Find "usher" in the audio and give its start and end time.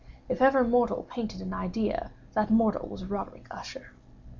3.51-3.91